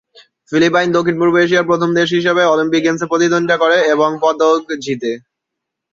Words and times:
Philippine 0.51 0.89
দক্ষিণ-পূর্ব 0.93 1.33
এশিয়ার 1.37 1.69
প্রথম 1.69 1.89
দেশ 1.99 2.09
হিসাবে 2.17 2.41
অলিম্পিক 2.45 2.81
গেমসে 2.83 3.05
প্রতিদ্বন্দ্বিতা 3.07 3.57
করে 3.63 3.77
এবং 3.93 4.09
পদক 4.23 4.55
জিতে। 4.83 5.11